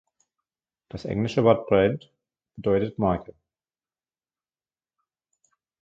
Das 0.89 1.05
englische 1.05 1.43
Wort 1.43 1.67
"brand" 1.67 2.11
bedeutet 2.55 2.97
Marke. 2.97 3.35